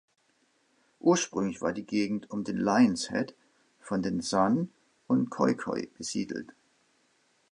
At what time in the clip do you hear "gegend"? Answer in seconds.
1.85-2.31